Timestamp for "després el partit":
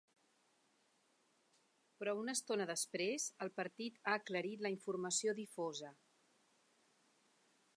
2.71-4.01